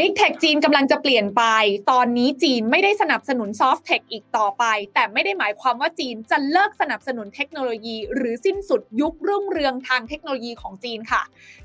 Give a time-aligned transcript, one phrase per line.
[0.00, 1.42] big tech จีนกำลังจะเปลี่ยนไป
[1.90, 4.64] ตอนนี้จีนไม่ได้สนับสนุน soft tech อีกต่อไป
[4.94, 11.22] แต่ไม่ได้หมายความว่าจีนจะเลิกสนับสนุนเทคโนโลยี หรือสิ้นสุดยุครุ่งเรืองทางเทคโนโลยีของจีนค่ะ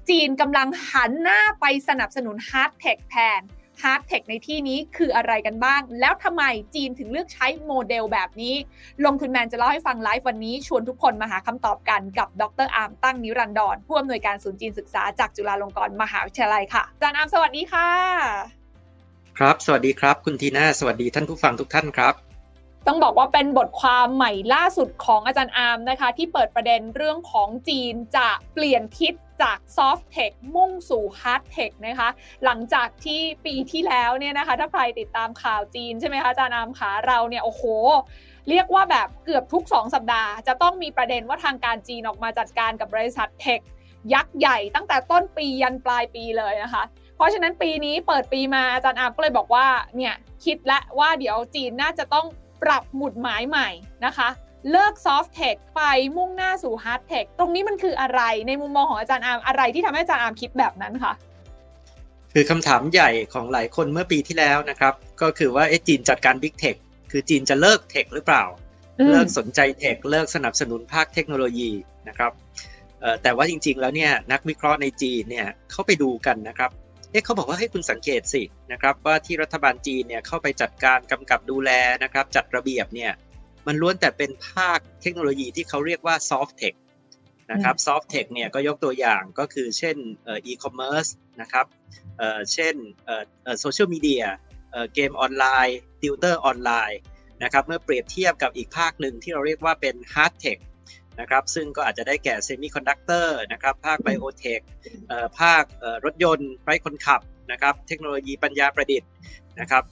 [0.09, 3.41] จีนกำลังหันหน้าไปสนับสนุน hard tech แทน
[3.81, 6.43] hard tech ในที่นี้คืออะไรกันบ้าง แล้วทำไม
[6.75, 8.55] จีนถึงเลือกใช้โมเดลแบบนี้
[9.05, 17.89] ลงทุนแมนจะเล่าให้ฟังไลฟ์วันนี้ ชวนทุกคนมาหาคำตอบกันกับดรอาร์มตั้งนิรันดรผู้อำนวยการศูนย์จีนศึกษาจากจุฬาลงกรณ์มหาวิทยาลัยค่ะอาจารย์อาร์มสวัสดีค่ะ
[19.37, 22.32] ครับ สวัสดีครับ คุณทีน่าสวัสดีท่านผู้ฟังทุกท่านครับ
[22.87, 32.09] ต้องบอกว่าเป็นบทความใหม่ล่าสุดของอาจารย์อาร์มนะคะ ที่เปิดประเด็นเรื่องของจีนจะเปลี่ยนทิศจาก Soft Tech มุ่งสู่ Hard Tech นะคะ
[32.45, 37.63] หลังจากที่ปีที่แล้วเนี่ยนะคะ ถ้าใครติดตามข่าวจีนใช่ไหมคะอาจารย์อามขาเราเนี่ยโอ้โห
[38.49, 43.59] เรียกว่าแบบเกือบทุก 2 สัปดาห์ จะต้องมีประเด็นว่าทางการจีนออกมาจัดการกับบริษัทเทค
[44.13, 46.83] ยักษ์ใหญ่ตั้งแต่ต้นปียันปลายปีเลยนะคะ
[47.15, 52.25] เพราะฉะนั้นปีนี้เปิดปีมาอาจารย์อาร์มก็เลยบอกว่าเนี่ยคิดแล้วว่าเดี๋ยวจีนน่าจะต้อง
[52.63, 53.69] ปรับหมุดหมายใหม่
[54.05, 54.29] นะคะ
[54.71, 55.81] เลิก soft tech ไป
[56.17, 61.13] มุ่งหน้าสู่ hard tech ตรงนี้มันคืออะไรในมุมมองของอาจารย์อาร์มอะไรที่ทำให้อาจารย์อาร์มคิดแบบนั้นคะ
[62.33, 66.75] คือคำถามใหญ่ของหลายคนเมื่อปีที่แล้วนะครับ ก็คือว่าเอจีนจัดการ big tech
[67.11, 68.43] คือจีนจะเลิก tech หรือเปล่า
[69.11, 71.71] เลิกสนใจ tech เลิกสนับสนุนภาคเทคโนโลยี
[72.07, 72.31] นะครับ
[73.23, 76.71] แต่ว่าจริงๆแล้วเนี่ยนักวิเคราะห์ในจีนเนี่ยเขาไปดูกันนะครับ
[77.13, 81.71] เอ๊ะเขาบอกว่าให้คุณสังเกตสินะครับว่าที่รัฐบาลจีนเนี่ยเข้าไปจัดการกำกับดูแล
[82.03, 83.11] นะครับจัดระเบียบเนี่ย
[83.67, 86.75] มันล้วนแต่เป็นภาคเทคโนโลยีที่เขาเรียกว่า soft tech
[87.51, 91.09] นะครับ soft tech เนี่ยก็ยกตัวอย่างก็คือเช่นเอ่อ e-commerce
[91.41, 91.65] นะครับ
[92.17, 92.75] เอ่อเช่น
[93.05, 94.23] เอ่อเอ่อ social media
[94.71, 96.99] เอ่อเกมออนไลน์ติวเตอร์ออนไลน์
[97.43, 100.57] นะครับเมื่อเปรียบเทียบกับอีกภาคหนึ่งที่เราเรียกว่าเป็น hard tech
[101.19, 104.59] นะครับซึ่งก็อาจจะได้แก่เซมิคอนดักเตอร์นะครับภาค biotech
[105.39, 105.63] ภาค
[106.05, 109.09] รถยนต์ไร้คนขับนะครับเทคโนโลยีปัญญาประดิษฐ์
[109.59, 109.83] นะครับ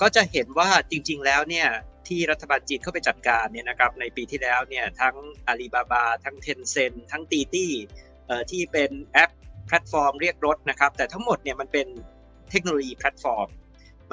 [0.00, 1.68] ก็จะเห็นว่าจริงๆแล้วเนี่ย
[2.08, 7.72] ที่รัฐบาลจีนเข้าไปจัดการเนี่ยนะครับในปีที่แล้วเนี่ยทั้งอาลีบาบาทั้ง Tencent ทั้ง Didi
[8.50, 9.30] ที่เป็นแอป
[9.66, 11.86] แพลตฟอร์มเรียกรถนะครับแต่ทั้งหมดเนี่ยมันเป็น
[12.50, 13.48] เทคโนโลยีแพลตฟอร์ม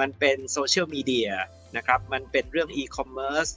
[0.00, 1.30] มันเป็นโซเชียลมีเดีย
[1.76, 3.48] นะครับมันเป็นเรื่องอีคอมเมิร์ซ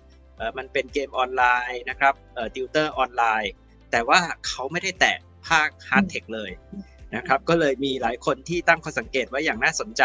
[0.57, 2.13] มันเป็นเกมออนไลน์นะครับ
[2.55, 3.51] ติวเตอร์ออนไลน์
[3.91, 5.17] แต่ว่าเขาไม่ได้แตะ
[5.47, 6.51] ภาค hard tech เลย
[7.15, 10.03] นะครับก็เลยมีหลายคนที่ตั้งข้อสังเกตไว้อย่างน่าสนใจ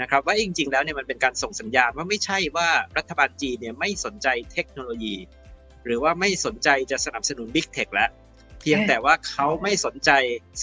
[0.00, 5.16] นะครับว่าจริง ๆ แล้วเนี่ยมันเป็นการส่งสัญญาณว่าไม่ใช่ว่ารัฐบาลจีนเนี่ยไม่สนใจเทคโนโลยี
[5.84, 8.10] หรือว่าไม่สนใจจะสนับสนุน big tech แล้ว
[8.60, 10.10] เพียงแต่ว่าเขาไม่สนใจ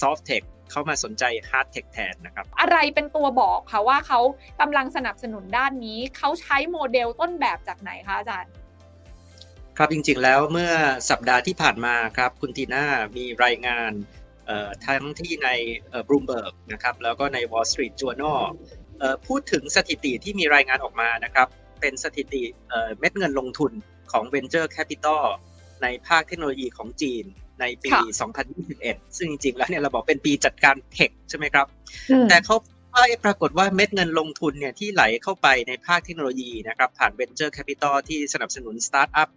[0.02, 4.20] soft tech เขามาสนใจ hard tech แทนนะครับ อะไรเป็นตัวบอกคะว่าเขา
[4.62, 8.52] กำลังสนับสนุนด้านนี้ เขาใช้โมเดลต้นแบบจากไหนคะอาจารย์
[9.84, 10.72] ครับจริงๆแล้วเมื่อ
[11.10, 12.86] สัปดาห์ที่ผ่านมาครับคุณทีน่า
[13.18, 13.92] มีรายงาน
[14.86, 15.50] ทั้งที่ใน
[16.08, 18.40] บลูมเบิร์กนะครับแล้วก็ใน Wall Street Journal
[19.28, 21.48] พูดถึงสถิติที่มีรายงานออกมานะครับ
[21.82, 22.44] เป็นสถิติ
[23.00, 23.72] เม็ดเงินลงทุน
[24.12, 25.24] ของ Venture Capital
[25.82, 27.24] ในภาคเทคโนโลยีของจีน
[27.60, 27.90] ในปี
[28.58, 31.66] 2021 ซึ่งจริงๆ แล้วเนี่ยเราบอกเป็นปีจัดการ tech ใช่ไหมครับ
[32.30, 32.56] แต่เขา
[33.26, 39.30] ปรากฏว่าเม็ดเงินลงทุนเนี่ยที่ไหลเข้าไปในภาคเทคโนโลยีนะครับผ่าน Venture Capital ที่สนับสนุนสตาร์ทอัพ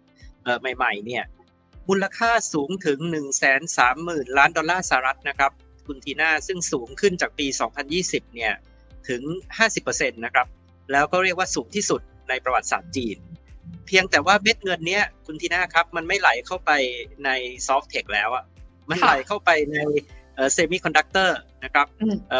[0.59, 1.23] ใหม่ๆเนี่ย
[1.89, 5.51] มูลค่าสูงถึง 1 3 0 0 0 0 ล้านดอลลาร์สหรัฐนะครับ
[5.87, 7.47] คุณทีน่าซึ่งสูงขึ้นจากปี
[7.91, 8.53] 2020 เนี่ย
[9.09, 9.21] ถึง
[9.69, 10.47] 50%นะครับ
[10.91, 13.17] แล้วก็เรียกว่าสูงที่สุดในประวัติศาสตร์จีน
[13.87, 16.71] เพียงแต่ว่าเม็ดเงินเนี้ยคุณทีน่าครับมันไม่ไหลเข้าไป
[17.25, 17.29] ใน
[17.67, 18.43] soft tech แล้วอะ
[18.89, 19.77] มันไหลเข้าไปใน
[20.53, 21.87] เซมิคอนดักเตอร์นะครับ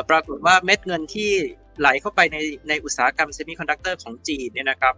[0.09, 1.31] ปรากฏว่าเม็ดเงินที่
[1.79, 2.38] ไหลเข้าไปใน
[2.69, 4.95] ในอุตสาหกรรมเซมิคอนดักเตอร์ของจีนเนี่ยนะครับ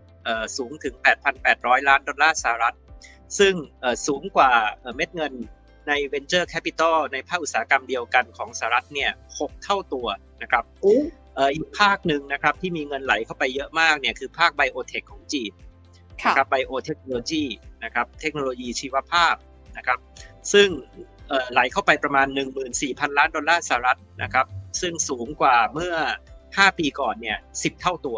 [0.58, 0.94] สูงถึง
[1.42, 2.76] 8,800 ล้านดอลลาร์สหรัฐ
[3.40, 3.54] ซึ่ง
[4.08, 4.52] สูงกว่า
[4.96, 5.34] เม็ดเงิน
[5.88, 10.08] ใน Venture Capital ในภาคอุตสาหกรรมเดียวกันของสหรัฐเนี่ย6เท่าตัว
[10.42, 10.64] นะครับ
[11.54, 15.52] อีกภาคหนึ่งนะครับที่มีเงินไหลเข้าไปเยอะมากเนี่ยคือภาค biotech ของจีน
[16.26, 17.44] นะครับไบโอเทคโนโลยี
[17.84, 19.36] นะครับเทคโนโลยีชีวภาพ
[19.78, 20.00] นะครับ
[20.54, 20.68] ซึ่ง
[21.52, 22.28] ไหลเข้าไปประมาณ
[22.74, 24.46] 14,000 ล้านดอลลาร์สหรัฐนะครับ
[24.82, 25.96] ซึ่งสูงกว่าเมื่อ
[26.38, 28.18] 5 ปีก่อนเนี่ย10 เท่าตัว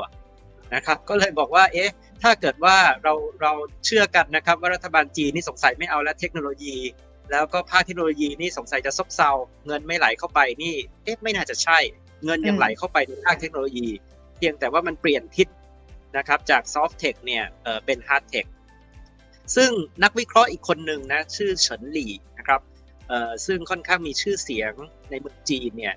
[0.76, 3.52] นะครับก็เลยบอกว่าเอ๊ะ ถ้าเกิดว่าเราเรา
[3.86, 6.76] เชื่อกันนะครับ ว่ารัฐบาลจีนนี่สงสัยไม่เอาแล้วเทคโนโลยี
[7.32, 9.32] แล้วก็ภาคเทคโนโลยีนี่สงสัยจะซบเซา
[9.68, 11.80] เงินไม่ไหลเข้าไปนี่เอ๊ะไม่น่าจะใช่
[12.26, 13.88] เงินยังไหลเข้าไปในภาคเทคโนโลยี
[14.38, 15.48] เพียงแต่ว่ามันเปลี่ยนทิศ
[16.18, 18.46] นะครับจาก soft tech เนี่ยเป็น hard tech
[19.56, 19.72] ซึ่ง
[20.04, 22.62] นักวิเคราะห์อีกคนหนึ่งนะชื่อเฉินหลี่นะครับ
[23.46, 24.74] ซึ่งค่อนข้างมีชื่อเสียง
[25.10, 25.96] ในเมืองจีนเนี่ย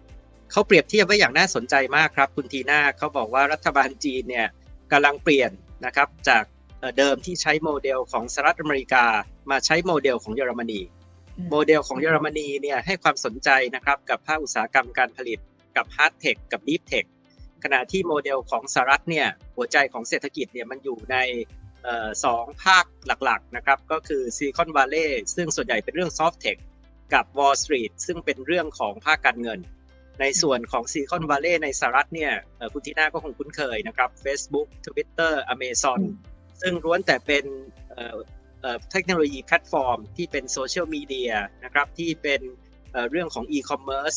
[0.50, 4.46] เขาเปรียบเทียบไว้อย่างน่าสนใจมากครับ คุณทีน่าเขาบอกว่ารัฐบาลจีนเนี่ย
[4.92, 5.50] กำลังเปลี่ยน
[5.84, 6.44] นะครับจาก
[6.98, 9.04] เดิมที่ใช้โมเดลของสหรัฐอเมริกา
[9.50, 10.80] มาใช้โมเดลของเยอรมนี
[11.50, 15.38] โมเดลของเยอรมนีเนี่ยให้ความสนใจนะครับกับภาคอุตสาหกรรมการผลิต
[15.76, 17.04] กับ hard tech กับ deep tech
[17.64, 19.26] ขณะที่โมเดลของสหรัฐเนี่ย
[19.56, 21.16] หัวใจของเศรษฐกิจเนี่ยมันอยู่ใน
[22.24, 26.56] สองภาคหลักๆนะครับก็คือ Silicon Valley ซึ่งส่วนใหญ่เป็นเรื่อง soft tech
[27.14, 29.58] กับ Wall Street ซึ่งเป็นเรื่องของภาคการเงิน
[30.20, 32.32] ในส่วนของ Silicon Valley ในสหรัฐเนี่ย
[32.72, 36.00] คุณทีน่าก็คงคุ้นเคยนะครับ Facebook Twitter Amazon
[36.62, 37.44] ซึ่งล้วนแต่เป็น
[38.90, 41.32] เทคโนโลยีแพลตฟอร์ม ที่เป็นโซเชียลมีเดีย
[41.64, 42.40] นะครับที่เป็น
[43.10, 44.14] เรื่องของอีคอมเมิร์ซ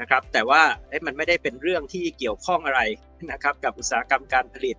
[0.00, 0.62] นะครับแต่ว่า
[1.06, 2.80] มันไม่ได้เป็นเรื่องที่เกี่ยวข้องอะไร
[3.32, 4.76] นะครับกับอุตสาหกรรมการผลิต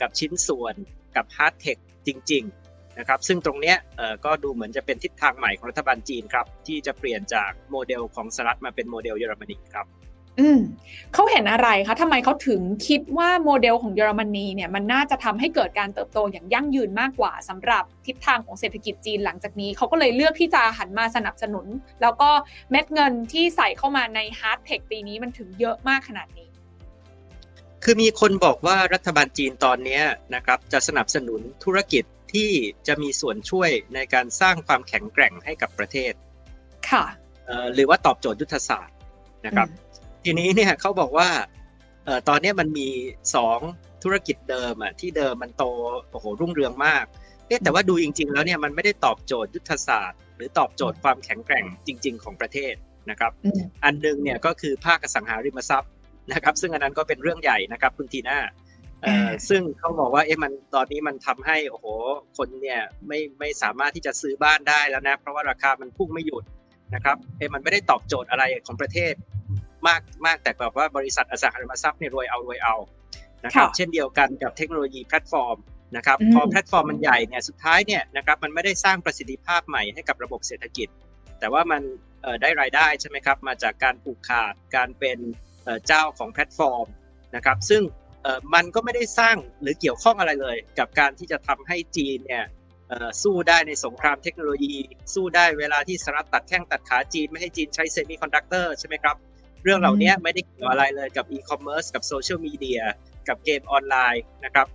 [0.00, 0.74] กับชิ้นส่วน
[1.16, 1.76] กับ hard tech
[2.06, 3.74] จริง ๆ นะครับซึ่งตรงนี้
[4.24, 9.86] ก็ดูเหมือนจะเป็นทิศทางใหม่ของรัฐบาลจีนครับ ที่จะเปลี่ยนจากโมเดลของสหรัฐมาเป็นโมเดลเยอรมนีครับ
[10.40, 10.60] อืม
[11.14, 21.66] เขาเห็นอะไรคะทำไมเขาถึงคิดว่าโมเดลของเยอรมนีเนี่ยมันน่าจะทำให้เกิดการเติบโตอย่างยั่งยืนมากกว่าสำหรับทิศทางของเศรษฐกิจจีนหลังจากนี้ เขาก็เลยเลือกที่จะหันมาสนับสนุน
[22.02, 22.30] แล้วก็
[22.70, 26.48] เม็ดเงินที่ใส่เข้ามาใน hard tech ปีนี้มันถึงเยอะมากขนาดนี้
[27.84, 30.00] คือมีคนบอกว่ารัฐบาลจีนตอนนี้
[30.34, 32.04] นะครับจะสนับสนุนธุรกิจ
[32.34, 32.50] ที่
[32.88, 36.12] จะมีส่วนช่วยในการสร้างความแข็งแกร่งให้กับประเทศ
[36.90, 37.04] ค่ะ
[37.74, 38.96] หรือว่าตอบโจทย์ยุทธศาสตร์
[39.46, 39.68] นะครับ
[40.24, 41.28] ทีนี้เนี่ยเขาบอกว่า
[42.04, 42.88] เอ่อตอนนี้มันมี
[43.34, 43.58] สอง
[44.02, 45.64] ธุรกิจเดิมอะที่เดิมมันโต
[46.10, 47.04] โอ้โหรุ่งเรืองมาก
[47.46, 52.74] เอ๊แต่ว่าดูจริง ๆ แล้วเนี่ยมันไม่ได้ตอบโจทย์ยุทธศาสตร์ หรือตอบโจทย์ความแข็งแกร่งจริง ๆ ของประเทศ
[53.10, 53.32] นะครับ
[53.84, 55.92] อันนึงเนี่ยก็คือภาคอสังหาริมทรัพย์
[56.32, 58.38] นะครับ ซึ่งอันนั้นก็เป็นเรื่องใหญ่นะครับคุณทีน่า
[59.48, 61.86] ซึ่งเขาบอกว่าเอ๊ะมันตอนนี้มันทำให้โอ้โห
[62.36, 66.44] คนเนี่ยไม่ไม่สามารถที่จะซื้อบ้านได้แล้วนะเพราะว่าราคามันพุ่งไม่หยุด
[66.94, 69.14] นะครับเอ๊ะมันไม่ได้ตอบโจทย์อะไรของประเทศ
[69.88, 72.76] มากมากแต่แบบว่าบริษัทอสังหาริมทรัพย์เนี่ยรวยเอารวยเอา
[73.44, 75.56] นะครับเช่นเดียวกันกับเทคโนโลยีแพลตฟอร์ม
[75.96, 80.88] นะครับพอแพลตฟอร์มมันใหญ่เนี่ยสุดท้ายเนี่ยนะครับมันไม่ได้สร้างประสิทธิภาพใหม่ให้กับระบบเศรษฐกิจ
[81.40, 81.82] แต่ว่ามัน
[82.42, 85.18] ได้รายได้ใช่ไหมครับมาจากการผูกขาดการเป็น
[85.86, 86.86] เจ้าของแพลตฟอร์ม
[87.36, 87.82] นะครับซึ่ง
[88.54, 92.44] มันก็ไม่ได้สร้างหรือเกี่ยวข้องอะไรเลย กับการที่จะทำให้จีนเนี่ย
[93.22, 94.74] สู้ได้ในสงครามเทคโนโลยี
[95.14, 99.16] สู้ได้เวลาที่สหรัฐตัดแข้งตัดขาจีน ไม่ให้จีนใช้เซมิคอนดักเตอร์ใช่ไหมครับ
[99.64, 102.82] เรื่องเหล่านี้ไม่ได้เกี่ยวอะไรเลยกับอีคอมเมิร์ซกับโซเชียลมีเดีย
[103.28, 104.66] กับเกมออนไลน์นะครับ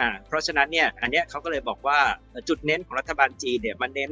[0.00, 2.00] อ่าเพราะฉะนั้นเนี่ยอันนี้เขาก็เลยบอกว่า
[2.48, 4.10] จุดเน้นของรัฐบาลจีนเนี่ยมันเน้น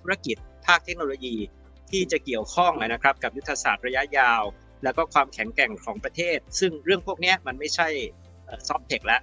[0.00, 0.36] ธุรกิจ
[0.66, 1.36] ภาคเทคโนโลยี
[1.90, 4.42] ที่จะเกี่ยวข้องนะครับกับยุทธศาสตร์ระยะยาว
[4.84, 7.88] แล้วก็ความแข็งแกร่งของประเทศ ซึ่งเรื่องพวกนี้มันไม่ใช่
[8.68, 9.20] Soft Tech แล้ว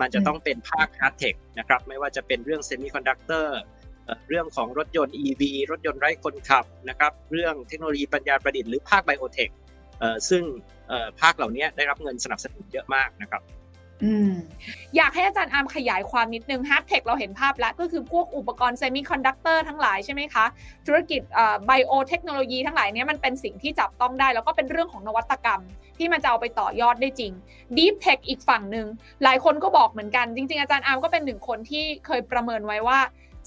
[0.00, 3.58] มันจะต้องเป็นภาค Hard Tech นะครับไม่ว่าจะเป็นเรื่องเซมิคอนดักเตอร์
[4.28, 9.50] เรื่องของรถยนต์ EV รถยนต์ไร้คนขับนะครับเรื่องเทคโนโลยีปัญญาประดิษฐ์หรือภาค Biotech
[10.30, 10.42] ซึ่ง
[11.20, 13.42] ภาคเหล่านี้ได้รับเงินสนับสนุนเยอะมากนะครับ
[14.96, 20.44] อยากให้อาจารย์อาร์มขยายความนิดนึง Hard Tech เราเห็นภาพแล้ว ก็คือพวกอุปกรณ์เซมิคอนดักเตอร์ทั้งหลายใช่ไหมคะ
[20.86, 21.20] ธุรกิจ
[21.66, 25.60] ไบโอเทคโนโลยีทั้งหลายนี้มันเป็นสิ่งที่จับต้องได้ แล้วก็เป็นเรื่องของนวัตกรรม
[25.98, 27.32] ที่มันจะเอาไปต่อยอดได้จริง
[27.76, 28.86] Deep Tech อีกฝั่งหนึ่ง
[29.24, 32.98] หลายคนก็บอกเหมือนกัน จริง ๆ อาจารย์อาร์มก็เป็นหนึ่งคนที่เคยประเมินไว้ว่า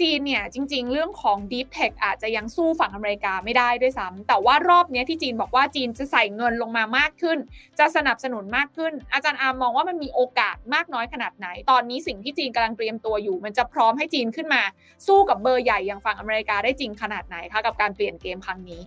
[0.02, 7.38] จีนเนี่ยจริง ๆ เรื่องของ Deep Tech อาจจะยังสู้ฝั่งอเมริกาไม่ได้ด้วยซ้ำแต่ว่ารอบนี้ที่จีนบอกว่าจีนจะใส่เงินลงมามากขึ้น
[7.80, 14.62] จะสนับสนุนมากขึ้น อาจารย์อามมองว่ามันมีโอกาสมากน้อยขนาดไหน ตอนนี้สิ่งที่จีนกำลังเตรียมตัวอยู่ มันจะพร้อมให้จีนขึ้นมา
[15.08, 18.82] สู้กับเบอร์ใหญ่อย่างฝั่งอเมริกาได้จริงขนาดไหนคะกับการเปลี่ยนเกมครั้งนี้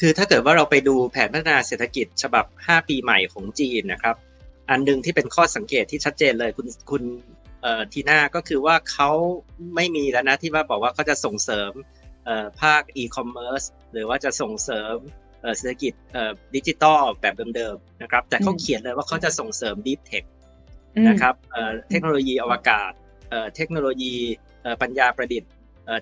[0.00, 4.16] คือถ้าเกิดว่าเราไปดูแผนพัฒนาเศรษฐกิจฉบับ 5 ปีใหม่ของจีนนะครับ
[4.70, 7.02] อันนึงที่เป็นข้อสังเกตที่ชัดเจนเลยคุณคุณ
[7.92, 9.10] ทีน่าก็คือว่าเขา
[9.74, 11.72] ไม่มีแล้วนะที่ว่าบอกว่าเขาจะส่งเสริม
[12.62, 13.62] ภาคอีคอมเมิร์ซ
[13.92, 14.96] หรือว่าจะส่งเสริม
[15.56, 15.92] เศรษฐกิจ
[16.54, 20.24] ดิจิตอลแบบเดิมๆนะครับ แต่เขาเขียนเลยว่าเขาจะส่งเสริม Deep Tech
[21.08, 21.34] นะครับ
[21.90, 22.92] เทคโนโลยีอวกาศ
[23.56, 24.14] เทคโนโลยี
[24.82, 25.50] ปัญญาประดิษฐ์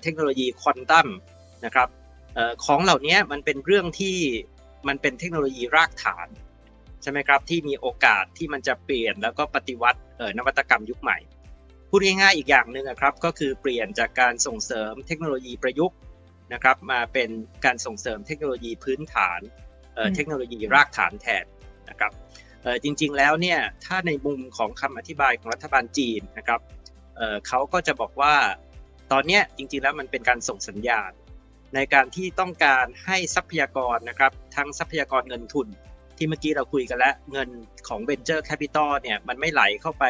[0.03, 1.07] เทคโนโลยีควอนตัม
[1.65, 1.89] นะครับ
[2.65, 4.17] ของเหล่านี้มันเป็นเรื่องที่
[4.87, 6.27] มันเป็นเทคโนโลยีรากฐาน
[7.01, 9.99] ใช่ไหมครับที่มีโอกาสที่มันจะเปลี่ยนแล้วก็ปฏิวัติ
[10.37, 11.17] นวัตกรรมยุคใหม่
[11.89, 15.97] พูดง่ายๆอีกอย่างหนึ่งครับก็คือเปลี่ยนจากการส่งเสริมเทคโนโลยีประยุกต์
[16.53, 17.29] นะครับมาเป็น
[17.65, 19.39] การส่งเสริมเทคโนโลยีพื้นฐาน
[20.15, 21.45] เทคโนโลยีรากฐานแทน
[21.89, 22.11] นะครับ
[22.83, 26.61] จริงๆแล้วเนี่ยถ้าในมุมของคำอธิบายของรัฐบาลจีนนะครับ
[27.47, 28.35] เขาก็จะบอกว่า
[29.11, 31.11] ตอนนี้จริงๆแล้วมันเป็นการส่งสัญญาณ
[31.75, 35.67] ในการที่ต้องการให้ทรัพยากรนะครับทั้งทรัพยากรเงินทุน
[36.17, 37.49] ที่เมื่อกี้เราคุยกันแล้วเงิน
[37.87, 40.05] ของ Venture Capital เนี่ยมันไม่ไหลเข้าไป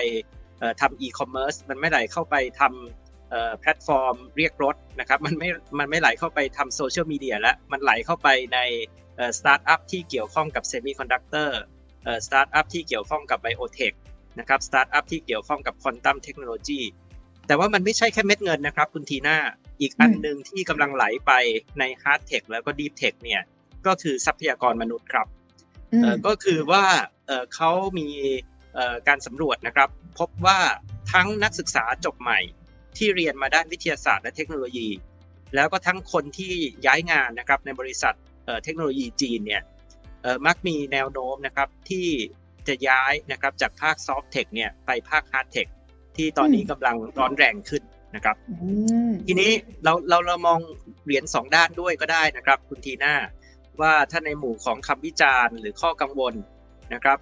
[0.81, 5.49] ทำอีคอมเมิร์ซมันไม่ไหลเข้าไปทำแพลตฟอร์มเรียกรถนะครับมันไม่
[5.79, 8.59] มันไม่ไหลเข้าไปทำโซเชียลมีเดียแล้วมันไหลเข้าไปใน
[9.37, 11.59] สตาร์ทอัพที่เกี่ยวข้องกับเซมิคอนดักเตอร์
[12.25, 13.93] สตาร์ทอัพที่เกี่ยวข้องกับ Biotech
[14.39, 16.81] นะครับสตาร์ทอัพที่เกี่ยวข้องกับควอนตัมเทคโนโลยี
[17.47, 19.37] แต่ว่ามันไม่ใช่แค่เม็ดเงินนะครับ คุณทีน่า
[19.81, 21.31] อีกอันหนึ่งที่กำลังไหลไป
[21.79, 23.41] ใน Hard Tech แล้วก็ Deep Tech เนี่ย
[23.85, 25.27] ก็คือทรัพยากรมนุษย์ครับ
[26.27, 26.85] ก็คือว่า
[27.55, 28.07] เขามี
[29.07, 30.59] การสำรวจนะครับ พบว่า
[31.13, 32.39] ทั้งนักศึกษาจบใหม่
[32.97, 34.89] ที่เรียนมาด้านวิทยาศาสตร์และเทคโนโลยี
[35.55, 36.53] แล้วก็ทั้งคนที่
[36.85, 38.13] ย้ายงานนะครับในบริษัท
[38.63, 39.63] เทคโนโลยีจีนเนี่ย
[40.45, 42.07] มักมีแนวโน้มนะครับที่
[42.67, 45.67] จะย้ายนะครับจากภาค Soft Tech เนี่ยไปภาค Hard Tech
[46.15, 47.83] ที่ตอนนี้กำลังร้อนแรงขึ้น
[48.15, 48.35] นะครับ
[49.27, 49.51] ทีนี้
[49.83, 50.59] เราเราเรามอง
[51.03, 53.15] เหรียญสองด้านด้วยก็ได้นะครับ คุณทีน่า
[53.81, 56.33] ว่าถ้าในหมู่ของคำวิจารณ์ หรือข้อกังวล
[56.93, 57.17] นะครับ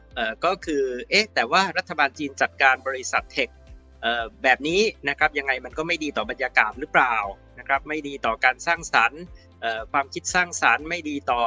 [0.45, 3.50] ก็คือเอ๊ะแต่ว่ารัฐบาลจีนจัดการบริษัทเทค
[4.43, 7.15] แบบนี้นะครับยังไงมันก็ไม่ดีต่อบรรยากาศหรือเปล่า
[7.60, 9.22] นะครับไม่ดีต่อการสร้างสรรค์
[9.91, 11.41] ความคิดสร้างสารรค์ไม่ดีต่อ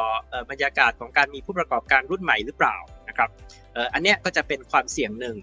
[0.50, 2.76] บรรยากาศของการมีผู้ประกอบการรุ่นใหม่หรือเปล่า
[3.08, 3.30] นะครับ
[3.94, 5.37] อันนี้ก็จะเป็นความเสี่ยงหนึ่ง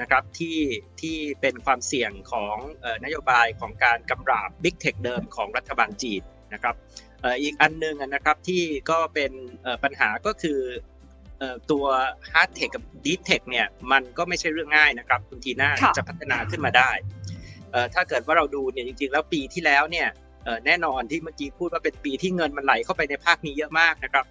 [0.00, 0.58] นะครับที่
[1.00, 2.56] ที่เป็นความเสี่ยงของ
[3.04, 6.22] นโยบายของการกำราบ Big Tech เดิมของรัฐบาลจีน
[6.54, 6.74] นะครับ
[7.42, 9.32] อีกอันนึงนะครับที่ก็เป็น
[9.82, 10.60] ปัญหาก็คือ
[11.70, 11.84] ตัว
[12.32, 16.90] Hard Tech กับ Deep Tech เนี่ยมันก็ไม่ใช่เรื่องง่ายนะครับ คุณทีน่าจะพัฒนาขึ้นมาได้
[17.94, 20.08] ถ้าเกิดว่าเราดูเนี่ยจริงๆ แล้วปีที่แล้วเนี่ย
[20.66, 24.24] แน่นอนที่เมื่อกี้พูดว่าเป็นปีที่เงินมันไหลเข้าไปในภาคนี้เยอะมากนะครับ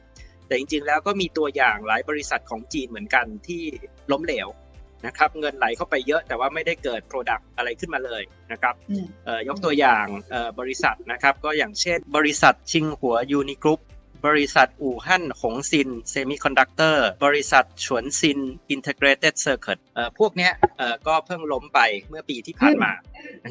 [0.48, 3.64] แต่จริงๆแล้วก็มีตัวอย่างหลายบริษัทของจีนเหมือนกันที่
[4.12, 4.48] ล้มเหลว
[5.06, 8.74] นะครับเงินไหลเข้าไปเยอะแต่ว่าไม่ได้เกิด Product อะไรขึ้นมาเลยนะครับ
[9.48, 10.06] ยกตัวอย่าง
[10.60, 13.80] บริษัทนะครับก็อย่างเช่นบริษัทชิงหัว Unigroup
[14.28, 19.80] บริษัทอู่ฮั่นหงซินเซมิคอนดักเตอร์บริษัทฉวนซินอินเท g r a t e d Circuit
[20.20, 20.52] พวกเนี้ย
[21.08, 22.92] ก็เพิ่งล้มไปเมื่อปีที่ผ่านมา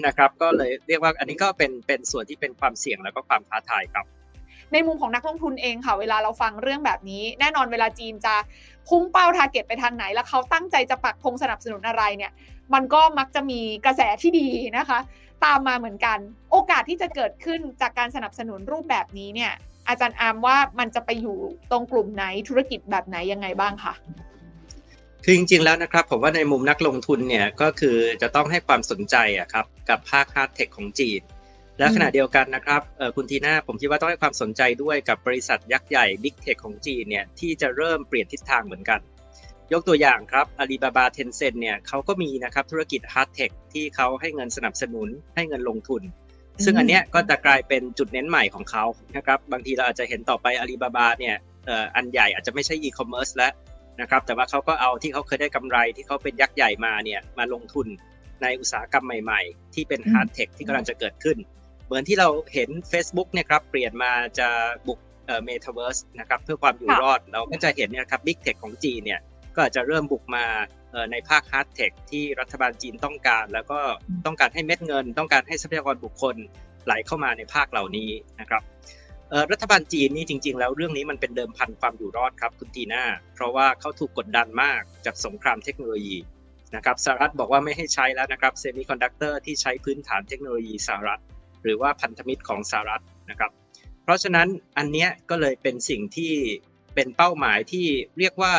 [0.07, 4.07] นะครับก็เลยเรียกว่าอันนี้ก็เป็นเป็นส่วนที่เป็นความเสี่ยงแล้วก็ความท้าทายครับ
[4.73, 8.35] ในมุมของนักลงทุนเองค่ะ เวลาเราฟังเรื่องแบบนี้ แน่นอนเวลาจีนจะ
[8.89, 12.33] พุ่งเป้า target ไปทางไหน แล้วเขาตั้งใจจะปักธงสนับสนุนอะไรเนี่ย
[12.75, 14.49] มันก็มักจะมีกระแสที่ดี
[14.79, 14.99] นะคะ
[15.45, 16.19] ตามมาเหมือนกัน
[16.53, 19.53] โอกาสที่จะเกิดขึ้นจากการสนับสนุนรูปแบบนี้เนี่ย
[19.91, 21.37] อาจารย์อาร์มว่ามันจะไปอยู่
[21.71, 23.95] ตรงกลุ่มไหนธุรกิจแบบไหนยังไงบ้างคะ
[25.25, 31.21] คือจริงๆแล้วนะครับผมว่าในมุมนักลงทุนเนี่ยก็คือจะต้องให้ความสนใจอะครับกับภาค Hard Tech ของจีน
[31.79, 32.83] และขณะเดียวกันนะครับ
[33.17, 39.01] คุณทีน่าผมคิดว่าต้องให้ความสนใจด้วยกับบริษัทยักษ์ใหญ่ Big Tech ของจีนเนี่ยที่จะเริ่มเปลี่ยนทิศทางเหมือนกัน
[39.73, 46.03] ยกตัวอย่างครับอาลีบาบา Tencent เนี่ยเขาก็มีนะครับธุรกิจ Hard Tech ที่เขาให้เงินสนับสนุนให้เงินลงทุน
[46.65, 48.85] ซึ่งอันเนี้ยก็จะกลายเป็นจุดเน้นใหม่ของเขา
[49.17, 51.37] นะครับบางทีเราอาจจะเห็นต่อไปอาลีบาบาเนี่ย
[51.97, 53.53] อันใหญ่อาจจะไม่ใช่อีคอมเมิร์ซแล้ว
[54.01, 57.87] นะครับแต่ว่าเขาก็เอาที่เขาเคยได้กำไรที่เขาเป็นยักษ์ใหญ่มาเนี่ยมาลงทุน
[58.43, 61.37] ในอุตสาหกรรมใหม่ๆ ที่เป็น Hard Tech ที่กำลังจะเกิดขึ้น
[61.87, 64.49] เหมือนที่เราเห็น Facebook เนี่ยครับเปลี่ยนมาจะ
[64.87, 65.01] บุก
[65.45, 69.21] เมตาเวิร์สนะครับเพื่อความอยู่รอดเราก็จะเห็นเนี่ยครับ Big Tech ของจีนเนี่ย
[69.55, 70.45] ก็จะเริ่มบุกมา
[71.13, 73.81] ในภาค Hard Tech ที่รัฐบาลจีนต้องการ แล้วก็
[74.27, 76.37] ต้องการให้เม็ดเงิน ต้องการให้ทรัพยากรบุคคล
[76.85, 78.63] ไหลเข้ามาในภาคเหล่านี้นะครับ
[79.53, 83.05] รัฐบาลจีนนี่จริง ๆ แล้วเรื่องนี้มันเป็นเดิมพันความอยู่รอดครับคุณทีน่า
[83.35, 86.17] เพราะว่าเขาถูกกดดันมากจากสงครามเทคโนโลยี
[86.77, 91.21] นะครับสหรัฐบอกว่าไม่ให้ใช้แล้วนะครับเซมิคอนดักเตอร์ที่ใช้พื้นฐานเทคโนโลยีสหรัฐ
[91.63, 93.51] หรือว่าพันธมิตรของสหรัฐนะครับ
[94.05, 96.33] เพราะฉะนั้นอันนี้ก็เลยเป็นสิ่งที่
[96.95, 97.87] เป็นเป้าหมายที่
[98.19, 98.55] เรียกว่า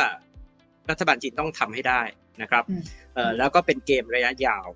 [0.90, 2.02] รัฐบาลจีนต้องทำให้ได้
[2.40, 2.64] นะครับ
[3.38, 4.66] แล้วก็เป็นเกมระยะยาว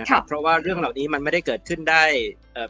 [0.00, 2.04] นะครับเพราะว่าเรื่องเหล่านี้มันไม่ได้เกิดขึ้นได้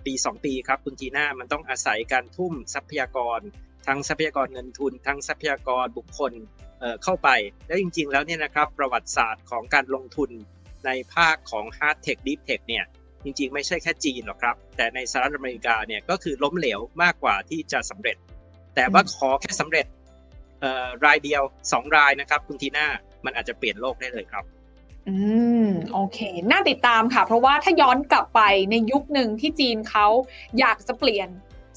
[0.06, 3.40] ปี 2 ปีครับคุณทีน่ามันต้องอาศัยการทุ่มทรัพยากร
[3.86, 6.32] ทั้งทรัพยากรเงินทุน ทั้งทรัพยากรบุคคล
[7.02, 7.28] เข้าไป
[7.66, 10.30] แล้วจริง ๆ แล้วเนี่ยนะครับประวัติศาสตร์ของการลงทุน
[10.86, 12.84] ในภาคของ Hard Tech Deep Tech เนี่ย
[13.24, 18.16] จริง ๆ ไม่ใช่แค่จีนหรอกครับ แต่ในสหรัฐอเมริกาเนี่ยก็คือล้มเหลวมากกว่าที่จะสำเร็จ
[18.74, 19.86] แต่ว่าขอแค่สำเร็จ
[21.04, 22.86] รายเดียว 2 รายนะครับคุณทีน่า
[23.26, 24.44] มันอาจจะเปลี่ยนโลกได้เลยครับ
[25.08, 25.16] อื
[25.66, 26.18] มโอเค
[26.50, 28.40] น่าติดตามค่ะ เพราะว่าถ้าย้อนกลับไป
[28.70, 30.06] ในยุคหนึ่งที่จีนเขา
[30.58, 31.28] อยากจะเปลี่ยน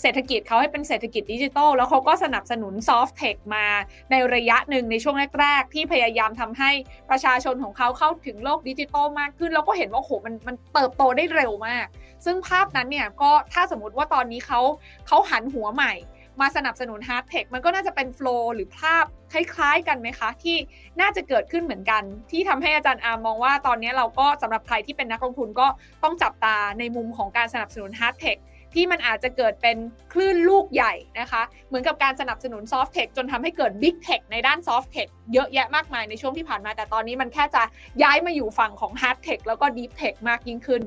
[0.02, 3.66] เศรษฐกิจเขาให้เป็นเศรษฐกิจดิจิทัลแล้วเขาก็สนับสนุน Soft Tech มา
[4.12, 6.72] ในระยะหนึ่งในช่วงแรก ๆ ที่พยายามทำให้
[7.10, 11.86] ประชาชนของเขาเข้าถึงโลกดิจิทัลมากขึ้น แล้วก็เห็นว่าโหมันมันเติบโตได้เร็วมาก
[12.26, 14.62] ซึ่งภาพนั้นเนี่ยก็ถ้าสมมติว่าตอนนี้เขา
[15.08, 15.94] เขาหันหัวใหม่
[16.42, 20.58] มาสนับสนุน Hard Tech มันก็น่าจะเป็น flow หรือภาพคล้ายๆกันไหมคะ ที่
[21.02, 25.68] น่าจะเกิดขึ้นเหมือนกัน ที่ทำให้อาจารย์อาร์มมองว่าตอนนี้เราก็สำหรับใครที่เป็นนักลงทุนก็
[26.04, 28.38] ต้องจับตาในมุมของการสนับสนุน Hard Tech
[28.76, 29.78] ที่มันอาจจะเกิดเป็น
[30.14, 37.64] คลื่นลูกใหญ่นะคะ เหมือนกับการสนับสนุน Soft Tech จนทำให้เกิด Big Tech ในด้าน Soft Tech เยอะแยะมากมายในช่วงที่ผ่านมา แต่ตอนนี้มันแค่จะ
[38.04, 40.82] ย้ายมาอยู่ฝั่งของ Hard Tech แล้วก็ Deep Tech มากยิ่งขึ้น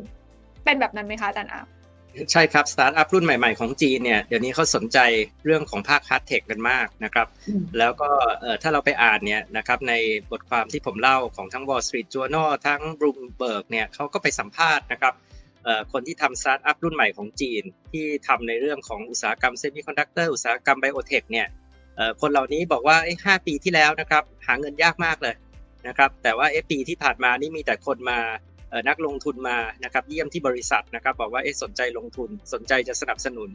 [0.64, 1.66] เป็นแบบนั้นไหมคะอาจารย์อาร์ม
[2.32, 4.98] ใช่ครับสตาร์ทอัพรุ่นใหม่ ๆของจีนเนี่ยเดี๋ยวนี้เขาสนใจ
[5.44, 7.26] เรื่องของภาค Hard Tech กันมากนะครับ
[7.78, 8.10] แล้วก็
[8.62, 9.94] ถ้าเราไปอ่านเนี่ยนะครับใน
[10.30, 15.14] บทความที่ผมเล่าของทั้ง Wall Street Journal ทั้ง Bloomberg เนี่ยเขาก็ไปสัมภาษณ์นะครับ
[15.92, 21.46] คนที่ทำสตาร์ทอัพรุ่นใหม่ของจีน ที่ทำในเรื่องของอุตสาหกรรมเซมิคอนดักเตอร์อุตสาหกรรม Biotech เนี่ย
[22.20, 25.34] คนเหล่านี้บอกว่าห้าปีที่แล้วนะครับหาเงินยากมากเลย
[25.88, 28.18] นะครับแต่ว่าเอปีที่ผ่านมานี่มีแต่คนมา
[28.88, 33.50] นักลงทุนมานะครับเยี่ยมที่บริษัทนะครับบอกว่าสนใจลงทุนสนใจจะสนับสนุน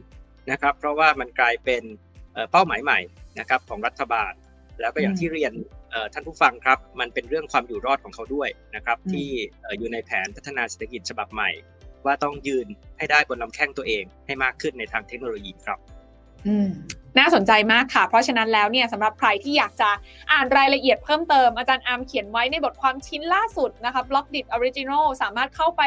[0.51, 1.83] นะครับ เพราะว่ามันกลายเป็น
[2.51, 2.99] เป้าหมายใหม่
[3.39, 4.33] นะครับของรัฐบาล
[4.81, 5.53] แล้วก็อย่างที่เรียน
[6.13, 9.27] ท่านผู้ฟังครับ มันเป็นเรื่องความอยู่รอดของเขาด้วยนะครับที่
[9.77, 11.51] อยู่ในแผนพัฒนาเศรษฐกิจฉบับใหม่
[12.05, 15.79] ว่าต้องยืนให้ได้บนลำแข้งตัวเองให้มากขึ้นในทางเทคโนโลยีครับ
[17.19, 19.89] น่าสนใจมากค่ะ เพราะฉะนั้นแล้วเนี่ยสำหรับใครที่อยากจะ
[20.31, 25.81] อ่านรายละเอียดเพิ่มเติมอาจารย์อาร์มเขียนไว้ในบทความชิ้นล่าสุดนะคะ Blockdit Original สามารถเข้าไป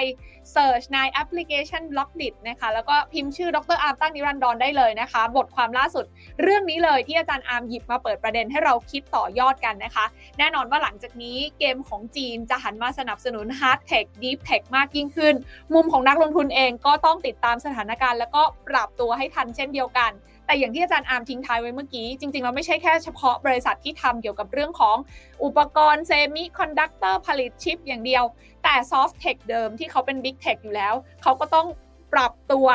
[0.52, 6.04] เสิร์ชในแอปพลิเคชัน Blockdit นะคะแล้วก็พิมพ์ชื่อดรอาร์มตั้งนิรันดรได้เลยนะคะ บทความล่าสุด
[6.42, 10.04] เรื่องนี้เลยที่อาจารย์อาร์มหยิบมาเปิดประเด็นให้เราคิดต่อยอดกันนะคะ
[10.38, 15.34] แน่นอนว่าหลังจากนี้เกมของจีนจะหันมาสนับสนุน Hard Tech Deep Tech มากยิ่งขึ้น
[15.74, 20.12] มุมของนักลงทุนเองก็ต้องติดตามสถานการณ์ แล้วก็ปรับตัวให้ทันเช่นเดียวกัน
[20.50, 24.96] แต่อย่างที่อาจารย์อาร์มทิ้งท้ายไว้เมื่อกี้ จริงๆเราไม่ใช่แค่เฉพาะบริษัทที่ทำเกี่ยวกับเรื่องของ
[25.44, 28.24] อุปกรณ์เซมิคอนดักเตอร์ผลิตชิปอย่างเดียว
[28.62, 31.66] แต่ Soft Tech เดิมที่เขาเป็น Big Tech อยู่แล้ว เขาก็ต้อง
[32.12, 32.68] ปรับตัว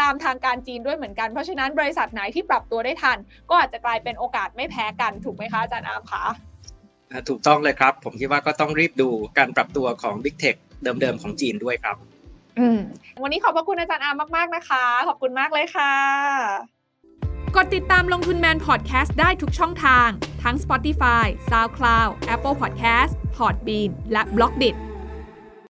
[0.00, 6.24] ตามทางการจีนด้วยเหมือนกัน เพราะฉะนั้นบริษัทไหนที่ปรับตัวได้ทัน ก็อาจจะกลายเป็นโอกาสไม่แพ้กันถูกไหมคะอาจารย์อาร์มคะ
[7.28, 9.08] ถูกต้องเลยครับ ผมคิดว่าก็ต้องรีบดู
[9.38, 11.96] การปรับตัวของ Big Tech เดิมๆ ของจีนด้วยครับ
[13.22, 16.81] วันนี้ขอบพระคุณอาจารย์อาร์มมาก ๆ นะคะ ขอบคุณมากเลยค่ะ
[17.56, 20.08] กดติดตามลงทุนแมนพอดแคสต์ได้ทุกช่องทาง
[20.42, 24.70] ทั้ง Spotify, SoundCloud, Apple Podcast, Podbean และ b l o กดิ